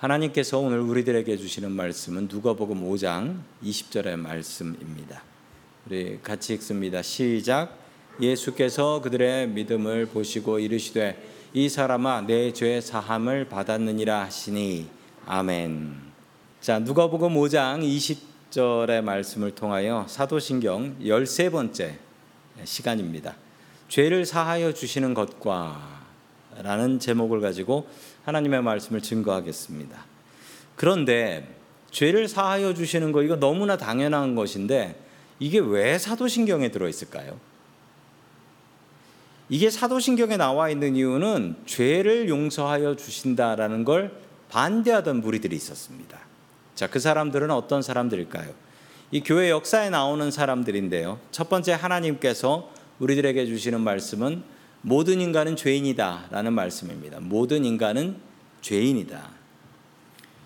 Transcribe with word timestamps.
하나님께서 0.00 0.58
오늘 0.58 0.80
우리들에게 0.80 1.36
주시는 1.36 1.72
말씀은 1.72 2.28
누가복음 2.32 2.90
5장 2.90 3.42
20절의 3.62 4.16
말씀입니다. 4.16 5.22
우리 5.86 6.18
같이 6.22 6.54
읽습니다. 6.54 7.02
시작. 7.02 7.76
예수께서 8.18 9.02
그들의 9.02 9.48
믿음을 9.48 10.06
보시고 10.06 10.58
이르시되 10.58 11.22
이 11.52 11.68
사람아 11.68 12.22
내 12.22 12.50
죄 12.52 12.80
사함을 12.80 13.50
받았느니라 13.50 14.22
하시니 14.22 14.88
아멘. 15.26 15.96
자, 16.62 16.78
누가복음 16.78 17.34
5장 17.34 17.82
20절의 17.82 19.02
말씀을 19.02 19.54
통하여 19.54 20.06
사도신경 20.08 21.00
13번째 21.02 21.96
시간입니다. 22.64 23.36
죄를 23.88 24.24
사하여 24.24 24.72
주시는 24.72 25.12
것과 25.12 25.99
라는 26.62 26.98
제목을 26.98 27.40
가지고 27.40 27.88
하나님의 28.24 28.62
말씀을 28.62 29.00
증거하겠습니다. 29.00 30.04
그런데 30.76 31.54
죄를 31.90 32.28
사하여 32.28 32.74
주시는 32.74 33.12
거 33.12 33.22
이거 33.22 33.36
너무나 33.36 33.76
당연한 33.76 34.34
것인데 34.34 35.00
이게 35.38 35.58
왜 35.58 35.98
사도신경에 35.98 36.70
들어 36.70 36.88
있을까요? 36.88 37.38
이게 39.48 39.68
사도신경에 39.68 40.36
나와 40.36 40.70
있는 40.70 40.94
이유는 40.94 41.56
죄를 41.66 42.28
용서하여 42.28 42.94
주신다라는 42.94 43.84
걸 43.84 44.12
반대하던 44.48 45.20
무리들이 45.20 45.56
있었습니다. 45.56 46.20
자, 46.74 46.86
그 46.88 47.00
사람들은 47.00 47.50
어떤 47.50 47.82
사람들일까요? 47.82 48.52
이 49.10 49.20
교회 49.22 49.50
역사에 49.50 49.90
나오는 49.90 50.30
사람들인데요. 50.30 51.18
첫 51.32 51.48
번째 51.48 51.72
하나님께서 51.72 52.70
우리들에게 53.00 53.44
주시는 53.46 53.80
말씀은 53.80 54.44
모든 54.82 55.20
인간은 55.20 55.56
죄인이다라는 55.56 56.52
말씀입니다. 56.52 57.18
모든 57.20 57.64
인간은 57.64 58.16
죄인이다. 58.62 59.30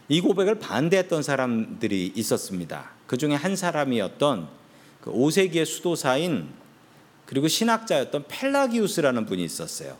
이 0.08 0.20
고백을 0.20 0.58
반대했던 0.58 1.22
사람들이 1.22 2.12
있었습니다. 2.14 2.90
그 3.06 3.16
중에 3.16 3.34
한 3.34 3.56
사람이었던 3.56 4.48
그 5.00 5.12
5세기의 5.12 5.64
수도사인 5.64 6.48
그리고 7.26 7.48
신학자였던 7.48 8.24
펠라기우스라는 8.28 9.24
분이 9.26 9.42
있었어요. 9.44 9.96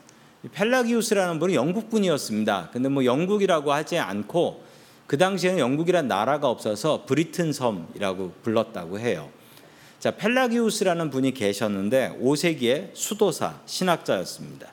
펠라기우스라는 0.53 1.39
분은 1.39 1.55
영국 1.55 1.89
분이었습니다. 1.89 2.71
근데 2.73 2.89
뭐 2.89 3.05
영국이라고 3.05 3.73
하지 3.73 3.99
않고 3.99 4.63
그 5.07 5.17
당시에는 5.17 5.59
영국이란 5.59 6.09
나라가 6.09 6.49
없어서 6.49 7.05
브리튼 7.07 7.53
섬이라고 7.53 8.33
불렀다고 8.43 8.99
해요. 8.99 9.31
자, 10.05 10.11
펠라기우스라는 10.11 11.09
분이 11.09 11.33
계셨는데 11.33 12.19
5세기의 12.21 12.91
수도사 12.93 13.63
신학자였습니다. 13.65 14.71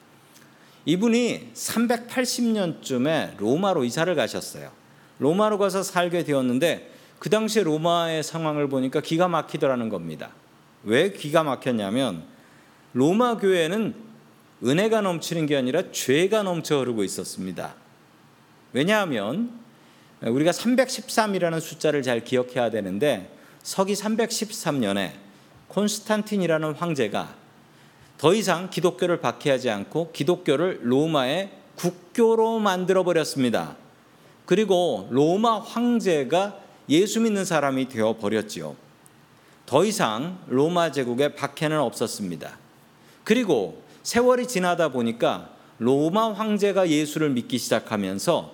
이분이 0.84 1.52
380년쯤에 1.54 3.38
로마로 3.38 3.86
이사를 3.86 4.14
가셨어요. 4.14 4.72
로마로 5.20 5.58
가서 5.58 5.84
살게 5.84 6.26
되었는데 6.26 6.92
그 7.18 7.30
당시에 7.30 7.64
로마의 7.64 8.24
상황을 8.24 8.68
보니까 8.68 9.00
기가 9.00 9.30
막히더라는 9.30 9.88
겁니다. 9.88 10.32
왜 10.84 11.14
기가 11.14 11.44
막혔냐면 11.44 12.24
로마 12.92 13.38
교회는 13.38 13.96
은혜가 14.66 15.00
넘치는 15.00 15.46
게 15.46 15.56
아니라 15.56 15.94
죄가 15.94 16.44
넘쳐 16.44 16.80
흐르고 16.80 17.06
있었습니다. 17.06 17.76
왜냐하면 18.74 19.50
우리가 20.24 20.52
313이라는 20.52 21.62
숫자를 21.62 22.02
잘 22.02 22.22
기억해야 22.22 22.70
되는데 22.70 23.40
서기 23.64 23.94
313년에 23.94 25.14
콘스탄틴이라는 25.67 26.73
황제가 26.73 27.36
더 28.18 28.34
이상 28.34 28.70
기독교를 28.70 29.20
박해하지 29.22 29.70
않고 29.70 30.12
기독교를 30.12 30.81
로마의 30.84 31.52
국교로 31.76 32.59
만들어 32.59 33.03
버렸습니다. 33.03 33.76
그리고 34.45 35.08
로마 35.12 35.59
황제가 35.59 36.59
예수 36.90 37.22
믿는 37.22 37.45
사람이 37.45 37.88
되어 37.88 38.18
버렸지요. 38.18 38.76
더 39.66 39.86
이상 39.86 40.40
로마 40.48 40.92
제국의 40.92 41.36
박해는 41.36 41.80
없었습니다. 41.80 42.58
그리고 43.24 43.81
세월이 44.03 44.47
지나다 44.47 44.90
보니까 44.90 45.50
로마 45.78 46.34
황제가 46.34 46.90
예수를 46.90 47.30
믿기 47.30 47.57
시작하면서 47.57 48.53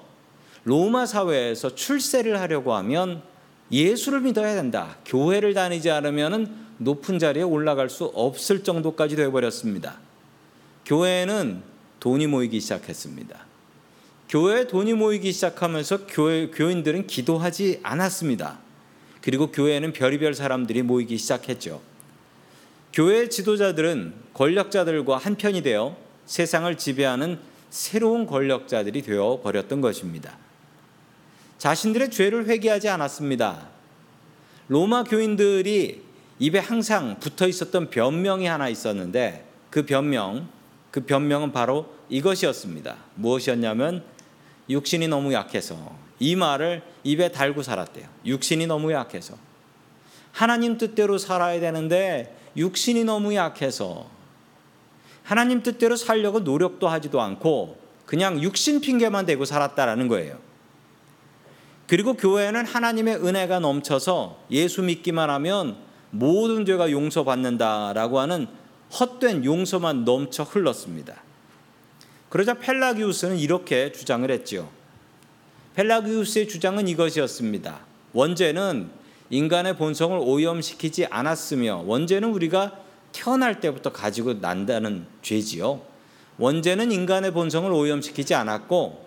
로마 0.63 1.05
사회에서 1.05 1.75
출세를 1.75 2.39
하려고 2.39 2.73
하면 2.75 3.23
예수를 3.71 4.21
믿어야 4.21 4.55
된다. 4.55 4.97
교회를 5.05 5.53
다니지 5.53 5.89
않으면 5.89 6.67
높은 6.77 7.19
자리에 7.19 7.43
올라갈 7.43 7.89
수 7.89 8.05
없을 8.05 8.63
정도까지 8.63 9.15
되어버렸습니다. 9.15 9.99
교회는 10.85 11.61
돈이 11.99 12.27
모이기 12.27 12.59
시작했습니다. 12.59 13.45
교회에 14.29 14.67
돈이 14.67 14.93
모이기 14.93 15.31
시작하면서 15.31 16.07
교회, 16.07 16.47
교인들은 16.47 17.07
기도하지 17.07 17.79
않았습니다. 17.83 18.59
그리고 19.21 19.51
교회에는 19.51 19.93
별의별 19.93 20.33
사람들이 20.33 20.83
모이기 20.83 21.17
시작했죠. 21.17 21.81
교회 22.93 23.29
지도자들은 23.29 24.13
권력자들과 24.33 25.17
한편이 25.17 25.61
되어 25.61 25.97
세상을 26.25 26.77
지배하는 26.77 27.39
새로운 27.69 28.25
권력자들이 28.25 29.01
되어 29.01 29.39
버렸던 29.43 29.81
것입니다. 29.81 30.37
자신들의 31.57 32.11
죄를 32.11 32.45
회개하지 32.47 32.89
않았습니다. 32.89 33.67
로마 34.67 35.03
교인들이 35.03 36.03
입에 36.39 36.59
항상 36.59 37.19
붙어 37.19 37.47
있었던 37.47 37.89
변명이 37.89 38.45
하나 38.45 38.69
있었는데 38.69 39.45
그 39.69 39.85
변명, 39.85 40.49
그 40.91 41.01
변명은 41.01 41.51
바로 41.51 41.93
이것이었습니다. 42.09 42.95
무엇이었냐면 43.15 44.03
육신이 44.69 45.07
너무 45.07 45.33
약해서 45.33 45.95
이 46.19 46.35
말을 46.35 46.83
입에 47.03 47.31
달고 47.31 47.63
살았대요. 47.63 48.07
육신이 48.25 48.67
너무 48.67 48.91
약해서 48.91 49.35
하나님 50.31 50.77
뜻대로 50.77 51.17
살아야 51.17 51.59
되는데 51.59 52.35
육신이 52.55 53.03
너무 53.03 53.33
약해서 53.35 54.09
하나님 55.23 55.63
뜻대로 55.63 55.95
살려고 55.95 56.39
노력도 56.39 56.87
하지도 56.87 57.21
않고 57.21 57.77
그냥 58.05 58.41
육신 58.41 58.81
핑계만 58.81 59.25
대고 59.25 59.45
살았다라는 59.45 60.07
거예요. 60.07 60.46
그리고 61.87 62.13
교회는 62.15 62.65
하나님의 62.65 63.15
은혜가 63.15 63.59
넘쳐서 63.59 64.43
예수 64.51 64.83
믿기만 64.83 65.29
하면 65.29 65.77
모든 66.11 66.65
죄가 66.65 66.91
용서받는다라고 66.91 68.19
하는 68.19 68.47
헛된 68.99 69.45
용서만 69.45 70.05
넘쳐 70.05 70.43
흘렀습니다. 70.43 71.23
그러자 72.29 72.55
펠라기우스는 72.55 73.37
이렇게 73.37 73.91
주장을 73.91 74.29
했지요. 74.29 74.69
펠라기우스의 75.75 76.47
주장은 76.47 76.87
이것이었습니다. 76.89 77.79
원죄는 78.13 78.89
인간의 79.29 79.77
본성을 79.77 80.17
오염시키지 80.21 81.05
않았으며 81.05 81.83
원죄는 81.85 82.29
우리가 82.29 82.79
태어날 83.11 83.59
때부터 83.59 83.91
가지고 83.91 84.35
난다는 84.35 85.05
죄지요. 85.21 85.81
원죄는 86.37 86.91
인간의 86.91 87.31
본성을 87.31 87.71
오염시키지 87.71 88.35
않았고 88.35 89.06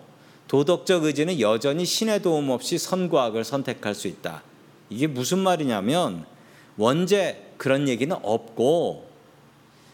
도덕적 0.51 1.05
의지는 1.05 1.39
여전히 1.39 1.85
신의 1.85 2.21
도움 2.21 2.49
없이 2.49 2.77
선과 2.77 3.23
악을 3.23 3.45
선택할 3.45 3.95
수 3.95 4.09
있다. 4.09 4.43
이게 4.89 5.07
무슨 5.07 5.39
말이냐면 5.39 6.25
원죄 6.75 7.53
그런 7.55 7.87
얘기는 7.87 8.13
없고 8.21 9.09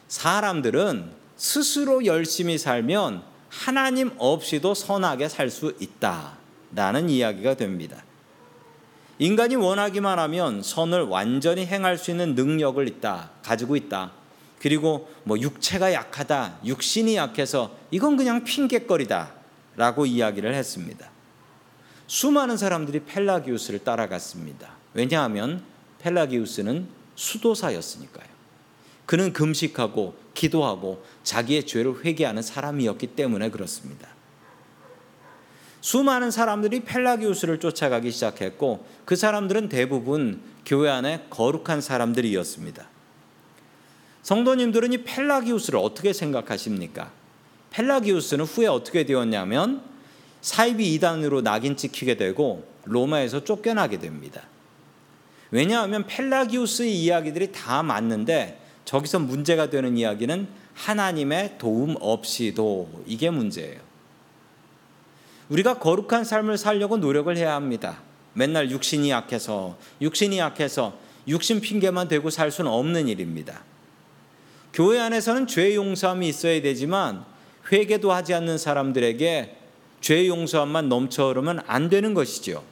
사람들은 0.07 1.12
스스로 1.35 2.07
열심히 2.07 2.57
살면 2.57 3.22
하나님 3.50 4.09
없이도 4.18 4.73
선하게 4.73 5.29
살 5.29 5.51
수 5.51 5.75
있다라는 5.79 7.12
이야기가 7.12 7.53
됩니다. 7.53 8.03
인간이 9.19 9.56
원하기만 9.56 10.18
하면 10.18 10.63
선을 10.63 11.03
완전히 11.03 11.68
행할 11.68 12.00
수 12.00 12.09
있는 12.09 12.34
능력을 12.34 12.88
있다, 12.88 13.29
가지고 13.44 13.75
있다. 13.75 14.12
그리고 14.57 15.07
뭐 15.24 15.39
육체가 15.39 15.94
약하다, 15.94 16.62
육신이 16.66 17.16
약해서 17.16 17.75
이건 17.91 18.18
그냥 18.18 18.44
핑계거리다. 18.44 19.36
라고 19.77 20.05
이야기를 20.05 20.53
했습니다. 20.53 21.09
수많은 22.07 22.57
사람들이 22.57 23.01
펠라기우스를 23.01 23.79
따라갔습니다. 23.79 24.71
왜냐하면 24.94 25.63
펠라기우스는 26.00 26.88
수도사였으니까요. 27.15 28.27
그는 29.06 29.31
금식하고 29.33 30.15
기도하고 30.33 31.03
자기의 31.24 31.65
죄를 31.65 32.03
회개하는 32.03 32.41
사람이었기 32.41 33.07
때문에 33.07 33.50
그렇습니다. 33.50 34.09
수많은 35.81 36.31
사람들이 36.31 36.81
펠라기우스를 36.81 37.59
쫓아가기 37.59 38.12
시작했고 38.12 38.85
그 39.06 39.15
사람들은 39.15 39.69
대부분 39.69 40.41
교회 40.65 40.89
안에 40.89 41.27
거룩한 41.29 41.81
사람들이었습니다. 41.81 42.89
성도님들은 44.24 44.91
이 44.91 45.03
펠라기우스를 45.03 45.79
어떻게 45.79 46.12
생각하십니까? 46.12 47.12
펠라기우스는 47.71 48.45
후에 48.45 48.67
어떻게 48.67 49.05
되었냐면 49.05 49.81
사이비 50.41 50.93
이단으로 50.93 51.41
낙인 51.41 51.75
찍히게 51.75 52.15
되고 52.15 52.65
로마에서 52.85 53.43
쫓겨나게 53.43 53.99
됩니다. 53.99 54.43
왜냐하면 55.51 56.05
펠라기우스의 56.07 56.95
이야기들이 56.95 57.51
다 57.51 57.83
맞는데 57.83 58.61
저기서 58.85 59.19
문제가 59.19 59.69
되는 59.69 59.97
이야기는 59.97 60.47
하나님의 60.73 61.55
도움 61.57 61.95
없이도 61.99 63.03
이게 63.05 63.29
문제예요. 63.29 63.79
우리가 65.49 65.79
거룩한 65.79 66.23
삶을 66.23 66.57
살려고 66.57 66.97
노력을 66.97 67.35
해야 67.35 67.55
합니다. 67.55 68.01
맨날 68.33 68.69
육신이 68.69 69.09
약해서 69.09 69.77
육신이 70.01 70.37
약해서 70.37 70.97
육신 71.27 71.61
핑계만 71.61 72.07
대고 72.07 72.29
살 72.29 72.51
수는 72.51 72.71
없는 72.71 73.07
일입니다. 73.07 73.63
교회 74.73 74.99
안에서는 74.99 75.47
죄 75.47 75.75
용서함이 75.75 76.27
있어야 76.29 76.61
되지만 76.61 77.25
회개도 77.71 78.11
하지 78.11 78.33
않는 78.33 78.57
사람들에게 78.57 79.57
죄 80.01 80.27
용서함만 80.27 80.89
넘쳐 80.89 81.27
흐르면 81.27 81.61
안 81.67 81.89
되는 81.89 82.13
것이죠. 82.13 82.63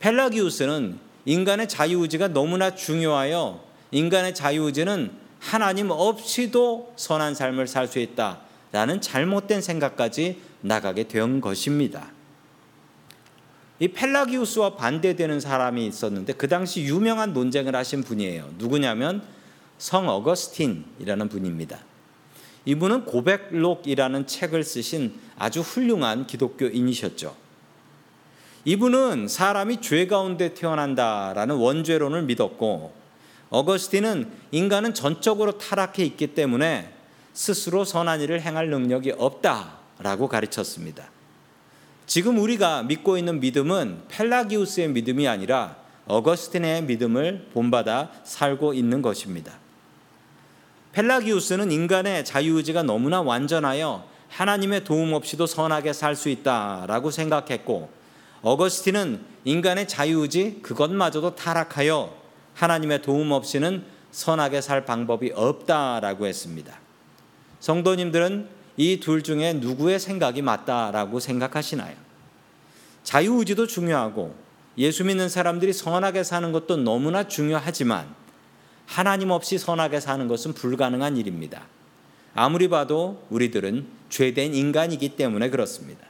펠라기우스는 0.00 0.98
인간의 1.24 1.68
자유의지가 1.68 2.28
너무나 2.28 2.74
중요하여 2.74 3.62
인간의 3.90 4.34
자유의지는 4.34 5.12
하나님 5.38 5.90
없이도 5.90 6.94
선한 6.96 7.34
삶을 7.34 7.66
살 7.66 7.88
수 7.88 7.98
있다라는 7.98 9.00
잘못된 9.00 9.60
생각까지 9.60 10.40
나가게 10.60 11.08
된 11.08 11.40
것입니다. 11.40 12.10
이 13.80 13.88
펠라기우스와 13.88 14.76
반대되는 14.76 15.40
사람이 15.40 15.84
있었는데 15.86 16.34
그 16.34 16.46
당시 16.46 16.82
유명한 16.82 17.32
논쟁을 17.32 17.74
하신 17.74 18.04
분이에요. 18.04 18.54
누구냐면 18.58 19.22
성 19.78 20.08
어거스틴이라는 20.08 21.28
분입니다. 21.28 21.80
이분은 22.64 23.04
고백록이라는 23.06 24.26
책을 24.26 24.62
쓰신 24.64 25.14
아주 25.38 25.60
훌륭한 25.60 26.26
기독교인이셨죠. 26.26 27.34
이분은 28.64 29.26
사람이 29.26 29.80
죄 29.80 30.06
가운데 30.06 30.54
태어난다라는 30.54 31.56
원죄론을 31.56 32.22
믿었고 32.22 32.94
어거스틴은 33.50 34.30
인간은 34.52 34.94
전적으로 34.94 35.58
타락해 35.58 36.04
있기 36.04 36.28
때문에 36.28 36.92
스스로 37.34 37.84
선한 37.84 38.20
일을 38.20 38.40
행할 38.40 38.68
능력이 38.68 39.12
없다라고 39.18 40.28
가르쳤습니다. 40.28 41.10
지금 42.06 42.38
우리가 42.38 42.82
믿고 42.84 43.18
있는 43.18 43.40
믿음은 43.40 44.02
펠라기우스의 44.08 44.88
믿음이 44.88 45.26
아니라 45.26 45.76
어거스틴의 46.06 46.84
믿음을 46.84 47.48
본받아 47.52 48.10
살고 48.24 48.74
있는 48.74 49.02
것입니다. 49.02 49.61
펠라기우스는 50.92 51.72
인간의 51.72 52.24
자유의지가 52.24 52.82
너무나 52.82 53.22
완전하여 53.22 54.04
하나님의 54.28 54.84
도움 54.84 55.12
없이도 55.12 55.46
선하게 55.46 55.92
살 55.92 56.16
수 56.16 56.28
있다라고 56.28 57.10
생각했고 57.10 57.90
어거스틴은 58.42 59.20
인간의 59.44 59.88
자유의지 59.88 60.60
그것마저도 60.62 61.34
타락하여 61.34 62.14
하나님의 62.54 63.02
도움 63.02 63.32
없이는 63.32 63.84
선하게 64.10 64.60
살 64.60 64.84
방법이 64.84 65.32
없다라고 65.34 66.26
했습니다. 66.26 66.78
성도님들은 67.60 68.48
이 68.76 69.00
둘 69.00 69.22
중에 69.22 69.54
누구의 69.54 70.00
생각이 70.00 70.42
맞다라고 70.42 71.20
생각하시나요? 71.20 71.94
자유의지도 73.04 73.66
중요하고 73.66 74.34
예수 74.78 75.04
믿는 75.04 75.28
사람들이 75.28 75.72
선하게 75.72 76.24
사는 76.24 76.50
것도 76.52 76.78
너무나 76.78 77.28
중요하지만 77.28 78.14
하나님 78.86 79.30
없이 79.30 79.58
선하게 79.58 80.00
사는 80.00 80.26
것은 80.28 80.52
불가능한 80.52 81.16
일입니다. 81.16 81.66
아무리 82.34 82.68
봐도 82.68 83.22
우리들은 83.30 83.86
죄된 84.10 84.54
인간이기 84.54 85.10
때문에 85.10 85.50
그렇습니다. 85.50 86.06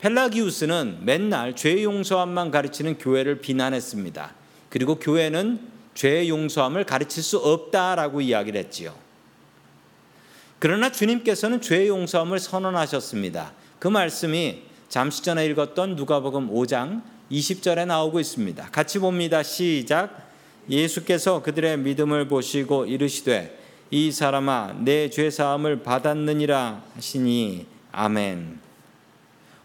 펠라기우스는 0.00 1.00
맨날 1.04 1.56
죄 1.56 1.82
용서함만 1.82 2.50
가르치는 2.50 2.98
교회를 2.98 3.40
비난했습니다. 3.40 4.32
그리고 4.70 4.96
교회는 4.96 5.60
죄 5.94 6.28
용서함을 6.28 6.84
가르칠 6.84 7.22
수 7.22 7.38
없다라고 7.38 8.20
이야기를 8.20 8.60
했지요. 8.60 8.94
그러나 10.60 10.92
주님께서는 10.92 11.60
죄 11.60 11.88
용서함을 11.88 12.38
선언하셨습니다. 12.38 13.52
그 13.78 13.88
말씀이 13.88 14.62
잠시 14.88 15.22
전에 15.22 15.46
읽었던 15.46 15.96
누가복음 15.96 16.50
5장 16.50 17.02
20절에 17.30 17.86
나오고 17.86 18.20
있습니다. 18.20 18.68
같이 18.70 18.98
봅니다. 18.98 19.42
시작. 19.42 20.27
예수께서 20.68 21.42
그들의 21.42 21.78
믿음을 21.78 22.28
보시고 22.28 22.86
이르시되 22.86 23.58
이 23.90 24.12
사람아 24.12 24.74
내 24.84 25.08
죄 25.08 25.30
사함을 25.30 25.82
받았느니라 25.82 26.82
하시니 26.94 27.66
아멘. 27.92 28.60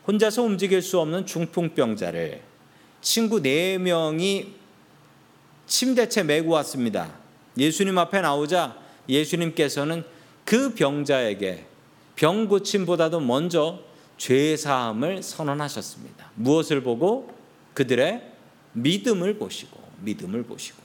혼자서 0.07 0.43
움직일 0.43 0.81
수 0.81 0.99
없는 0.99 1.25
중풍병자를 1.25 2.41
친구 3.01 3.41
네 3.41 3.77
명이 3.77 4.53
침대채 5.67 6.23
메고 6.23 6.51
왔습니다. 6.53 7.13
예수님 7.57 7.97
앞에 7.97 8.21
나오자 8.21 8.77
예수님께서는 9.09 10.03
그 10.45 10.73
병자에게 10.73 11.65
병 12.15 12.47
고침보다도 12.47 13.19
먼저 13.19 13.79
죄 14.17 14.55
사함을 14.55 15.23
선언하셨습니다. 15.23 16.31
무엇을 16.35 16.83
보고 16.83 17.33
그들의 17.73 18.21
믿음을 18.73 19.37
보시고 19.37 19.81
믿음을 20.01 20.43
보시고 20.43 20.82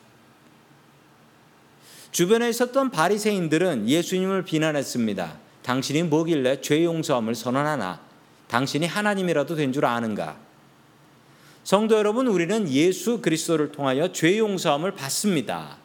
주변에 2.11 2.49
있었던 2.49 2.91
바리새인들은 2.91 3.89
예수님을 3.89 4.43
비난했습니다. 4.45 5.39
당신이 5.63 6.05
뭐길래 6.05 6.61
죄 6.61 6.85
용서함을 6.85 7.35
선언하나? 7.35 8.01
당신이 8.49 8.87
하나님이라도 8.87 9.57
된 9.57 9.73
줄 9.73 9.85
아는가? 9.85 10.39
성도 11.65 11.99
여러분, 11.99 12.27
우리는 12.29 12.69
예수 12.71 13.21
그리스도를 13.21 13.73
통하여 13.73 14.11
죄 14.13 14.39
용서함을 14.39 14.93
받습니다. 14.93 15.77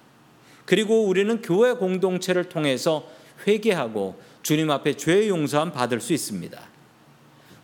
그리고 0.65 1.03
우리는 1.05 1.41
교회 1.41 1.73
공동체를 1.73 2.47
통해서 2.47 3.05
회개하고 3.45 4.21
주님 4.43 4.71
앞에 4.71 4.95
죄 4.95 5.27
용서함 5.27 5.73
받을 5.73 5.99
수 5.99 6.13
있습니다. 6.13 6.57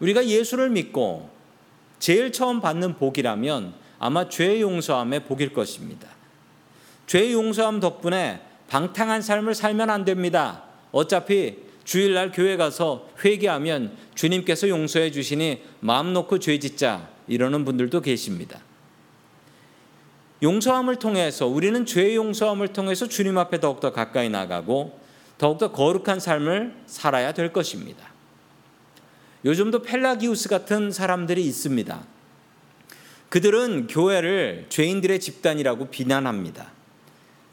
우리가 0.01 0.27
예수를 0.27 0.69
믿고 0.69 1.29
제일 1.99 2.33
처음 2.33 2.59
받는 2.59 2.95
복이라면 2.95 3.73
아마 3.99 4.27
죄 4.27 4.59
용서함의 4.59 5.25
복일 5.25 5.53
것입니다. 5.53 6.09
죄 7.07 7.31
용서함 7.31 7.79
덕분에 7.79 8.41
방탕한 8.69 9.21
삶을 9.21 9.55
살면 9.55 9.89
안 9.89 10.05
됩니다. 10.05 10.63
어차피 10.91 11.57
주일날 11.83 12.31
교회 12.31 12.55
가서 12.55 13.09
회개하면 13.25 13.97
주님께서 14.15 14.69
용서해 14.69 15.11
주시니 15.11 15.63
마음 15.79 16.13
놓고 16.13 16.39
죄 16.39 16.57
짓자 16.59 17.09
이러는 17.27 17.65
분들도 17.65 18.01
계십니다. 18.01 18.61
용서함을 20.41 20.97
통해서 20.97 21.47
우리는 21.47 21.85
죄 21.85 22.15
용서함을 22.15 22.69
통해서 22.69 23.07
주님 23.07 23.37
앞에 23.37 23.59
더욱더 23.59 23.91
가까이 23.91 24.29
나가고 24.29 24.99
더욱더 25.37 25.71
거룩한 25.71 26.19
삶을 26.19 26.75
살아야 26.85 27.33
될 27.33 27.51
것입니다. 27.51 28.07
요즘도 29.45 29.81
펠라기우스 29.81 30.47
같은 30.49 30.91
사람들이 30.91 31.43
있습니다. 31.45 32.03
그들은 33.29 33.87
교회를 33.87 34.65
죄인들의 34.69 35.19
집단이라고 35.19 35.89
비난합니다. 35.89 36.78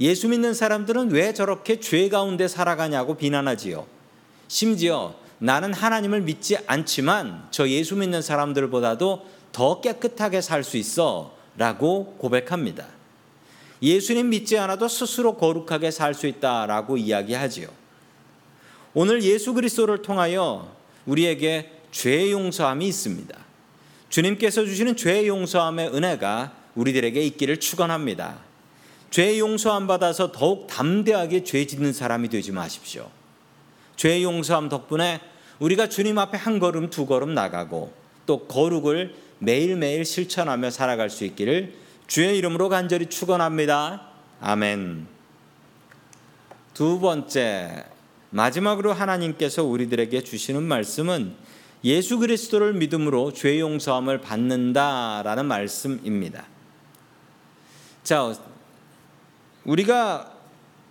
예수 0.00 0.28
믿는 0.28 0.54
사람들은 0.54 1.10
왜 1.10 1.32
저렇게 1.32 1.80
죄 1.80 2.08
가운데 2.08 2.48
살아가냐고 2.48 3.16
비난하지요. 3.16 3.86
심지어 4.48 5.14
나는 5.38 5.72
하나님을 5.72 6.22
믿지 6.22 6.56
않지만 6.66 7.48
저 7.50 7.68
예수 7.68 7.96
믿는 7.96 8.22
사람들보다도 8.22 9.26
더 9.52 9.80
깨끗하게 9.80 10.40
살 10.40 10.64
수 10.64 10.76
있어 10.76 11.34
라고 11.56 12.14
고백합니다. 12.18 12.86
예수님 13.82 14.30
믿지 14.30 14.58
않아도 14.58 14.88
스스로 14.88 15.36
거룩하게 15.36 15.90
살 15.90 16.14
수 16.14 16.26
있다라고 16.26 16.96
이야기하지요. 16.96 17.68
오늘 18.94 19.22
예수 19.22 19.52
그리스도를 19.54 20.02
통하여 20.02 20.74
우리에게 21.04 21.72
죄 21.90 22.30
용서함이 22.30 22.86
있습니다. 22.88 23.36
주님께서 24.08 24.64
주시는 24.64 24.96
죄 24.96 25.26
용서함의 25.26 25.94
은혜가 25.94 26.52
우리들에게 26.74 27.20
있기를 27.22 27.58
축원합니다. 27.60 28.45
죄 29.10 29.38
용서함 29.38 29.86
받아서 29.86 30.32
더욱 30.32 30.66
담대하게 30.66 31.44
죄 31.44 31.66
짓는 31.66 31.92
사람이 31.92 32.28
되지 32.28 32.52
마십시오. 32.52 33.10
죄 33.96 34.22
용서함 34.22 34.68
덕분에 34.68 35.20
우리가 35.58 35.88
주님 35.88 36.18
앞에 36.18 36.36
한 36.36 36.58
걸음 36.58 36.90
두 36.90 37.06
걸음 37.06 37.34
나가고 37.34 37.92
또 38.26 38.46
거룩을 38.46 39.14
매일매일 39.38 40.04
실천하며 40.04 40.70
살아갈 40.70 41.08
수 41.08 41.24
있기를 41.24 41.74
주의 42.06 42.36
이름으로 42.38 42.68
간절히 42.68 43.06
축원합니다. 43.06 44.08
아멘. 44.40 45.06
두 46.74 47.00
번째 47.00 47.84
마지막으로 48.30 48.92
하나님께서 48.92 49.64
우리들에게 49.64 50.22
주시는 50.22 50.62
말씀은 50.62 51.34
예수 51.84 52.18
그리스도를 52.18 52.74
믿음으로 52.74 53.32
죄 53.32 53.60
용서함을 53.60 54.20
받는다라는 54.20 55.46
말씀입니다. 55.46 56.46
자, 58.02 58.34
우리가 59.66 60.32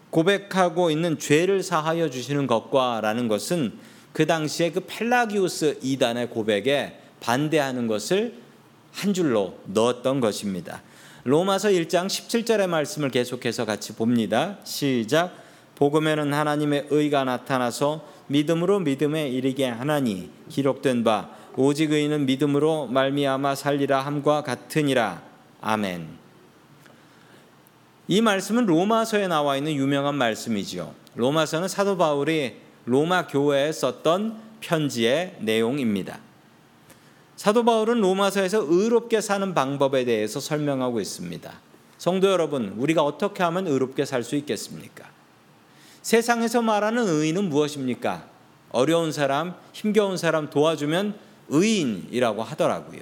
고백하고 0.10 0.91
있는 0.91 1.17
죄를 1.17 1.63
사하여 1.63 2.10
주시는 2.10 2.48
것과라는 2.48 3.27
것은 3.27 3.74
그 4.13 4.25
당시에 4.25 4.72
그 4.72 4.82
펠라기우스 4.82 5.79
이단의 5.82 6.29
고백에 6.29 7.00
반대하는 7.20 7.88
것을 7.88 8.36
한 8.94 9.13
줄로 9.13 9.58
넣었던 9.65 10.22
것입니다. 10.22 10.82
로마서 11.24 11.70
1장 11.70 12.08
17절의 12.08 12.67
말씀을 12.67 13.10
계속해서 13.10 13.65
같이 13.65 13.94
봅니다. 13.96 14.58
시작. 14.63 15.34
복음에는 15.75 16.34
하나님의 16.34 16.88
의가 16.91 17.25
나타나서 17.25 18.05
믿음으로 18.27 18.79
믿음에 18.79 19.27
이르게 19.27 19.67
하나니 19.67 20.29
기록된 20.50 21.03
바 21.03 21.29
오직 21.58 21.91
의인은 21.91 22.25
믿음으로 22.25 22.88
말미암아 22.88 23.55
살리라 23.55 24.01
함과 24.01 24.44
같으니라. 24.44 25.22
아멘. 25.62 26.25
이 28.08 28.22
말씀은 28.22 28.68
로마서에 28.68 29.28
나와 29.28 29.58
있는 29.58 29.74
유명한 29.74 30.16
말씀이지요. 30.16 30.94
로마서는 31.16 31.68
사도 31.68 31.98
바울이 31.98 32.58
로마 32.86 33.26
교회에 33.26 33.72
썼던 33.72 34.40
편지의 34.60 35.38
내용입니다. 35.40 36.20
사도 37.36 37.66
바울은 37.66 38.02
로마서에서 38.02 38.66
의롭게 38.70 39.22
사는 39.22 39.54
방법에 39.54 40.06
대해서 40.06 40.40
설명하고 40.40 41.02
있습니다. 41.02 41.52
성도 41.98 42.30
여러분, 42.30 42.76
우리가 42.78 43.02
어떻게 43.04 43.44
하면 43.44 43.68
의롭게 43.68 44.06
살 44.06 44.24
수 44.24 44.36
있겠습니까? 44.36 45.10
세상에서 46.02 46.62
말하는 46.62 47.08
의인은 47.08 47.50
무엇입니까? 47.50 48.28
어려운 48.72 49.12
사람, 49.12 49.56
힘겨운 49.74 50.18
사람 50.18 50.50
도와주면 50.52 51.16
의인이라고 51.50 52.44
하더라고요. 52.44 53.02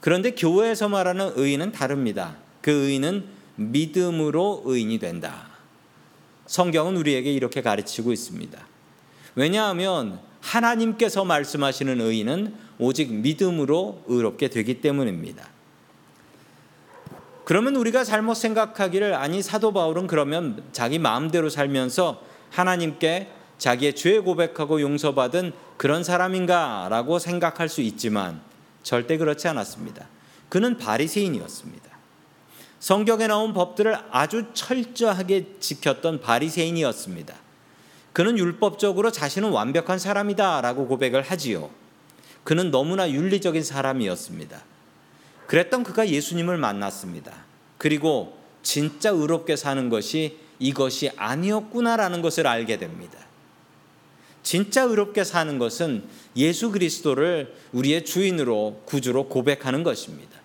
그런데 0.00 0.30
교회에서 0.30 0.88
말하는 0.88 1.32
의인은 1.34 1.72
다릅니다. 1.72 2.36
그 2.60 2.70
의인은 2.70 3.35
믿음으로 3.56 4.62
의인이 4.64 4.98
된다. 4.98 5.48
성경은 6.46 6.96
우리에게 6.96 7.32
이렇게 7.32 7.60
가르치고 7.60 8.12
있습니다. 8.12 8.58
왜냐하면 9.34 10.20
하나님께서 10.40 11.24
말씀하시는 11.24 12.00
의인은 12.00 12.54
오직 12.78 13.12
믿음으로 13.12 14.04
의롭게 14.06 14.48
되기 14.48 14.80
때문입니다. 14.80 15.48
그러면 17.44 17.76
우리가 17.76 18.04
잘못 18.04 18.34
생각하기를 18.34 19.14
아니 19.14 19.42
사도 19.42 19.72
바울은 19.72 20.06
그러면 20.06 20.64
자기 20.72 20.98
마음대로 20.98 21.48
살면서 21.48 22.22
하나님께 22.50 23.30
자기의 23.58 23.94
죄 23.94 24.18
고백하고 24.18 24.80
용서받은 24.80 25.52
그런 25.76 26.04
사람인가라고 26.04 27.18
생각할 27.18 27.68
수 27.68 27.80
있지만 27.82 28.40
절대 28.82 29.16
그렇지 29.16 29.48
않았습니다. 29.48 30.08
그는 30.48 30.76
바리새인이었습니다. 30.76 31.95
성경에 32.78 33.26
나온 33.26 33.52
법들을 33.52 33.96
아주 34.10 34.46
철저하게 34.52 35.56
지켰던 35.60 36.20
바리새인이었습니다. 36.20 37.34
그는 38.12 38.38
율법적으로 38.38 39.10
자신은 39.12 39.50
완벽한 39.50 39.98
사람이다라고 39.98 40.86
고백을 40.86 41.22
하지요. 41.22 41.70
그는 42.44 42.70
너무나 42.70 43.10
윤리적인 43.10 43.62
사람이었습니다. 43.62 44.62
그랬던 45.46 45.84
그가 45.84 46.08
예수님을 46.08 46.56
만났습니다. 46.58 47.44
그리고 47.78 48.38
진짜 48.62 49.10
의롭게 49.10 49.56
사는 49.56 49.88
것이 49.88 50.38
이것이 50.58 51.10
아니었구나라는 51.16 52.22
것을 52.22 52.46
알게 52.46 52.78
됩니다. 52.78 53.18
진짜 54.42 54.82
의롭게 54.82 55.24
사는 55.24 55.58
것은 55.58 56.04
예수 56.36 56.70
그리스도를 56.70 57.54
우리의 57.72 58.04
주인으로 58.04 58.82
구주로 58.86 59.28
고백하는 59.28 59.82
것입니다. 59.82 60.38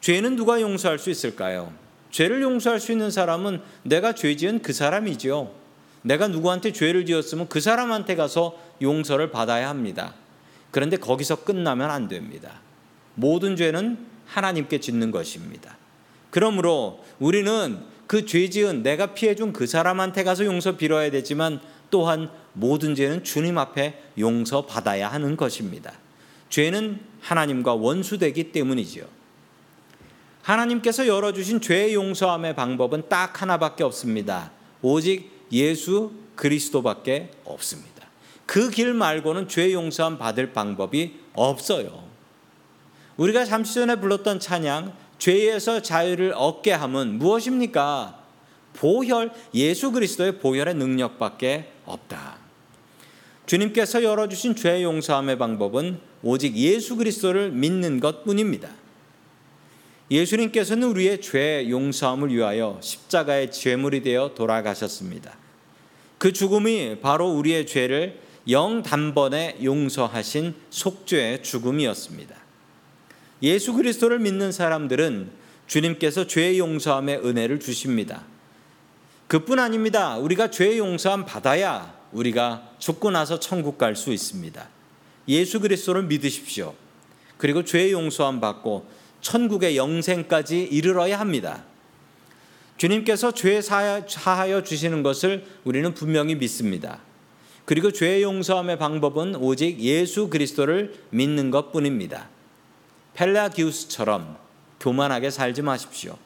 죄는 0.00 0.36
누가 0.36 0.60
용서할 0.60 0.98
수 0.98 1.10
있을까요? 1.10 1.72
죄를 2.10 2.42
용서할 2.42 2.80
수 2.80 2.92
있는 2.92 3.10
사람은 3.10 3.60
내가 3.82 4.14
죄 4.14 4.34
지은 4.36 4.62
그 4.62 4.72
사람이지요. 4.72 5.50
내가 6.02 6.28
누구한테 6.28 6.72
죄를 6.72 7.06
지었으면 7.06 7.48
그 7.48 7.60
사람한테 7.60 8.16
가서 8.16 8.58
용서를 8.80 9.30
받아야 9.30 9.68
합니다. 9.68 10.14
그런데 10.70 10.96
거기서 10.96 11.44
끝나면 11.44 11.90
안 11.90 12.08
됩니다. 12.08 12.60
모든 13.14 13.56
죄는 13.56 13.98
하나님께 14.26 14.80
짓는 14.80 15.10
것입니다. 15.10 15.76
그러므로 16.30 17.04
우리는 17.18 17.78
그 18.06 18.24
죄 18.26 18.48
지은 18.48 18.82
내가 18.82 19.14
피해 19.14 19.34
준 19.36 19.52
그 19.52 19.66
사람한테 19.66 20.24
가서 20.24 20.44
용서 20.44 20.76
빌어야 20.76 21.10
되지만 21.10 21.60
또한 21.90 22.30
모든 22.54 22.94
죄는 22.94 23.22
주님 23.22 23.58
앞에 23.58 24.02
용서 24.18 24.66
받아야 24.66 25.08
하는 25.08 25.36
것입니다. 25.36 25.92
죄는 26.48 26.98
하나님과 27.20 27.74
원수되기 27.74 28.52
때문이지요. 28.52 29.04
하나님께서 30.42 31.06
열어주신 31.06 31.60
죄 31.60 31.92
용서함의 31.92 32.54
방법은 32.56 33.04
딱 33.08 33.42
하나밖에 33.42 33.84
없습니다. 33.84 34.50
오직 34.82 35.30
예수 35.52 36.12
그리스도밖에 36.36 37.30
없습니다. 37.44 37.90
그 38.46 38.70
길 38.70 38.94
말고는 38.94 39.48
죄 39.48 39.72
용서함 39.72 40.18
받을 40.18 40.52
방법이 40.52 41.20
없어요. 41.34 42.02
우리가 43.16 43.44
잠시 43.44 43.74
전에 43.74 43.96
불렀던 43.96 44.40
찬양 44.40 44.94
죄에서 45.18 45.82
자유를 45.82 46.32
얻게 46.34 46.72
함은 46.72 47.18
무엇입니까? 47.18 48.18
보혈 48.72 49.32
예수 49.54 49.92
그리스도의 49.92 50.38
보혈의 50.38 50.74
능력밖에 50.74 51.70
없다. 51.84 52.38
주님께서 53.46 54.02
열어주신 54.02 54.56
죄 54.56 54.82
용서함의 54.82 55.36
방법은 55.38 56.00
오직 56.22 56.56
예수 56.56 56.96
그리스도를 56.96 57.50
믿는 57.50 58.00
것 58.00 58.24
뿐입니다. 58.24 58.70
예수님께서는 60.10 60.88
우리의 60.88 61.20
죄 61.20 61.66
용서함을 61.68 62.34
위하여 62.34 62.78
십자가의 62.82 63.52
죄물이 63.52 64.02
되어 64.02 64.34
돌아가셨습니다. 64.34 65.36
그 66.18 66.32
죽음이 66.32 66.96
바로 67.00 67.30
우리의 67.30 67.66
죄를 67.66 68.20
영 68.48 68.82
단번에 68.82 69.58
용서하신 69.62 70.54
속죄의 70.70 71.42
죽음이었습니다. 71.42 72.34
예수 73.42 73.72
그리스도를 73.72 74.18
믿는 74.18 74.50
사람들은 74.50 75.30
주님께서 75.66 76.26
죄 76.26 76.58
용서함의 76.58 77.18
은혜를 77.24 77.60
주십니다. 77.60 78.24
그뿐 79.28 79.60
아닙니다. 79.60 80.18
우리가 80.18 80.50
죄 80.50 80.76
용서함 80.76 81.24
받아야 81.24 81.94
우리가 82.10 82.70
죽고 82.80 83.12
나서 83.12 83.38
천국 83.38 83.78
갈 83.78 83.94
수 83.94 84.12
있습니다. 84.12 84.68
예수 85.28 85.60
그리스도를 85.60 86.02
믿으십시오. 86.02 86.74
그리고 87.38 87.64
죄 87.64 87.92
용서함 87.92 88.40
받고 88.40 88.99
천국의 89.20 89.76
영생까지 89.76 90.62
이르러야 90.62 91.20
합니다. 91.20 91.64
주님께서 92.76 93.32
죄 93.32 93.60
사하여 93.60 94.62
주시는 94.62 95.02
것을 95.02 95.44
우리는 95.64 95.92
분명히 95.94 96.34
믿습니다. 96.34 97.00
그리고 97.66 97.92
죄 97.92 98.22
용서함의 98.22 98.78
방법은 98.78 99.36
오직 99.36 99.78
예수 99.80 100.28
그리스도를 100.28 100.94
믿는 101.10 101.50
것 101.50 101.72
뿐입니다. 101.72 102.28
펠라기우스처럼 103.14 104.38
교만하게 104.80 105.30
살지 105.30 105.62
마십시오. 105.62 106.16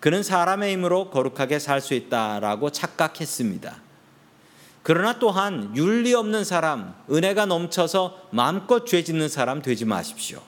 그는 0.00 0.22
사람의 0.22 0.72
힘으로 0.72 1.10
거룩하게 1.10 1.58
살 1.58 1.80
수 1.80 1.94
있다라고 1.94 2.70
착각했습니다. 2.70 3.76
그러나 4.82 5.18
또한 5.18 5.72
윤리 5.76 6.14
없는 6.14 6.44
사람, 6.44 6.94
은혜가 7.10 7.46
넘쳐서 7.46 8.28
마음껏 8.30 8.84
죄 8.86 9.02
짓는 9.04 9.28
사람 9.28 9.62
되지 9.62 9.84
마십시오. 9.84 10.40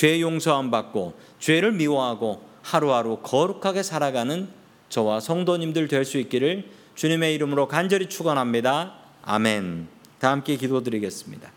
죄 0.00 0.18
용서함 0.22 0.70
받고 0.70 1.12
죄를 1.40 1.72
미워하고 1.72 2.42
하루하루 2.62 3.18
거룩하게 3.22 3.82
살아가는 3.82 4.48
저와 4.88 5.20
성도님들 5.20 5.88
될 5.88 6.06
수 6.06 6.16
있기를 6.16 6.70
주님의 6.94 7.34
이름으로 7.34 7.68
간절히 7.68 8.08
축원합니다. 8.08 8.94
아멘. 9.20 9.88
다 10.18 10.30
함께 10.30 10.56
기도드리겠습니다. 10.56 11.52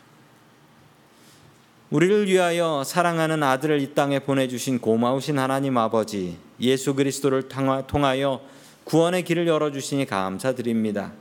우리를 1.89 2.27
위하여 2.27 2.83
사랑하는 2.85 3.43
아들을 3.43 3.79
이 3.79 3.93
땅에 3.93 4.19
보내주신 4.19 4.79
고마우신 4.79 5.39
하나님 5.39 5.77
아버지 5.77 6.35
예수 6.59 6.95
그리스도를 6.95 7.47
통하여 7.47 8.41
구원의 8.83 9.23
길을 9.23 9.47
열어주시니 9.47 10.05
감사드립니다. 10.05 11.13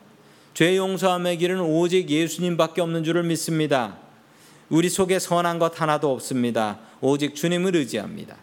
죄 0.54 0.76
용서함의 0.76 1.38
길은 1.38 1.60
오직 1.60 2.10
예수님밖에 2.10 2.80
없는 2.80 3.04
줄을 3.04 3.22
믿습니다. 3.22 4.01
우리 4.72 4.88
속에 4.88 5.18
선한 5.18 5.58
것 5.58 5.78
하나도 5.78 6.10
없습니다. 6.12 6.78
오직 7.02 7.34
주님을 7.34 7.76
의지합니다. 7.76 8.36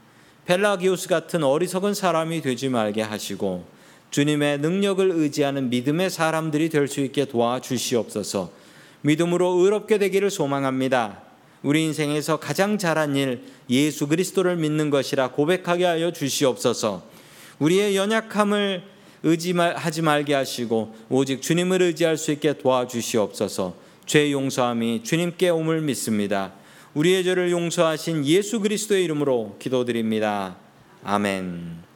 펠라기우스 0.45 1.07
같은 1.07 1.43
어리석은 1.43 1.95
사람이 1.95 2.41
되지 2.41 2.69
말게 2.69 3.01
하시고 3.01 3.65
주님의 4.11 4.59
능력을 4.59 5.09
의지하는 5.09 5.71
믿음의 5.71 6.11
사람들이 6.11 6.69
될 6.69 6.87
수 6.87 7.01
있게 7.01 7.25
도와주시옵소서. 7.25 8.51
믿음으로 9.01 9.53
의롭게 9.53 9.97
되기를 9.97 10.29
소망합니다. 10.29 11.23
우리 11.63 11.83
인생에서 11.85 12.37
가장 12.37 12.77
잘한 12.77 13.15
일 13.15 13.45
예수 13.71 14.07
그리스도를 14.07 14.55
믿는 14.55 14.91
것이라 14.91 15.31
고백하게 15.31 15.85
하여 15.85 16.13
주시옵소서. 16.13 17.01
우리의 17.57 17.95
연약함을 17.95 18.83
의지하지 19.23 20.03
말게 20.03 20.35
하시고 20.35 20.93
오직 21.09 21.41
주님을 21.41 21.81
의지할 21.81 22.17
수 22.17 22.31
있게 22.31 22.53
도와주시옵소서. 22.59 23.88
죄 24.09 24.31
용서함이 24.31 25.03
주님께 25.03 25.51
옴을 25.51 25.81
믿습니다. 25.81 26.53
우리의 26.95 27.23
죄를 27.23 27.51
용서하신 27.51 28.25
예수 28.25 28.59
그리스도의 28.59 29.03
이름으로 29.03 29.57
기도드립니다. 29.59 30.57
아멘. 31.03 31.88